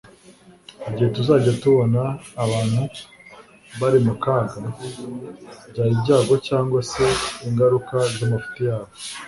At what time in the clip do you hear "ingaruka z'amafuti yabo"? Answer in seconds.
7.47-8.91